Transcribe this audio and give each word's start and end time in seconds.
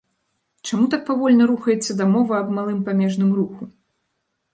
Чаму 0.69 0.85
так 0.93 1.03
павольна 1.09 1.43
рухаецца 1.51 1.97
дамова 1.99 2.33
аб 2.41 2.49
малым 2.57 2.79
памежным 2.87 3.29
руху? 3.41 3.63